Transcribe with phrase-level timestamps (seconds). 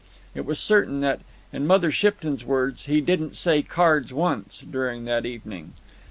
[0.33, 1.19] It was certain that,
[1.53, 5.73] in Mother Shipton's words, he "didn't say cards once" during that evening.